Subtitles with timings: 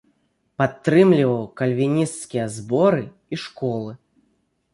[0.61, 3.91] Падтрымліваў кальвінісцкія зборы і школы.